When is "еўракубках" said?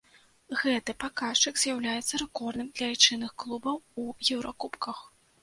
4.35-5.07